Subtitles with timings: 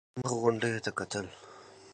[0.03, 1.25] ټولو مخامخ غونډيو ته کتل.